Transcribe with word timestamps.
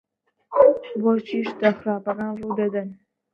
بۆچی 1.01 1.39
شتە 1.49 1.69
خراپەکان 1.77 2.31
ڕوو 2.39 2.57
دەدەن؟ 2.59 2.89